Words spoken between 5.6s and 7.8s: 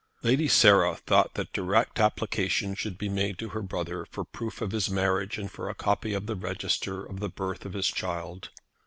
a copy of the register of the birth of